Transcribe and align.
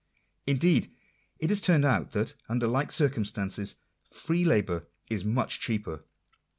Indeed 0.47 0.91
it 1.37 1.51
has 1.51 1.61
turned 1.61 1.85
out 1.85 2.11
that, 2.13 2.33
under 2.49 2.65
like 2.65 2.91
cir 2.91 3.07
cumstances, 3.09 3.75
free 4.09 4.43
labour 4.43 4.87
is 5.11 5.23
much 5.23 5.59
cheaper. 5.59 6.03